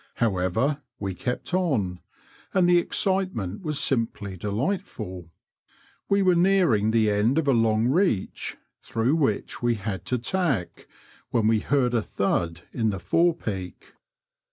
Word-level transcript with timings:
However, 0.15 0.81
we 0.99 1.13
kept 1.13 1.53
on, 1.53 1.99
and 2.55 2.67
the 2.67 2.79
excitement 2.79 3.61
was 3.61 3.77
simply 3.79 4.35
delightful. 4.35 5.29
We 6.09 6.23
were 6.23 6.33
nearing 6.33 6.89
the 6.89 7.11
end 7.11 7.37
of 7.37 7.47
a 7.47 7.51
long 7.53 7.85
reach, 7.87 8.57
through 8.81 9.13
which 9.15 9.61
we 9.61 9.75
had 9.75 10.03
to 10.05 10.17
tack, 10.17 10.87
when 11.29 11.45
we 11.45 11.59
heard 11.59 11.93
a 11.93 12.01
thud 12.01 12.61
in 12.73 12.89
the 12.89 12.97
forepeak. 12.99 13.93